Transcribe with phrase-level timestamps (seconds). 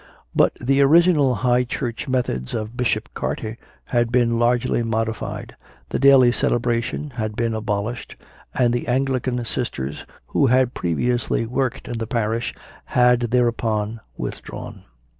[0.35, 5.55] But the original High Church methods of Bishop Carter had been largely modified,
[5.89, 8.15] the daily celebration had been abolished,
[8.55, 12.51] and the Anglican sisters, who had previously worked in the parish,
[12.85, 14.85] had, thereupon, withdrawn.